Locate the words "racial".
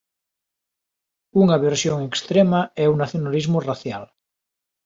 3.69-4.03